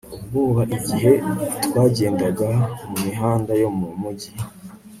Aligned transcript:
ubwoba 0.15 0.61
igihe 0.77 1.13
twagendaga 1.65 2.49
mu 2.89 2.97
mihanda 3.05 3.51
yo 3.61 3.69
mu 3.77 3.87
mugi 4.01 4.31